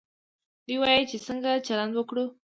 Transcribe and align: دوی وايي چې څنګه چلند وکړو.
دوی 0.65 0.77
وايي 0.81 1.03
چې 1.09 1.17
څنګه 1.27 1.51
چلند 1.67 1.93
وکړو. 1.95 2.25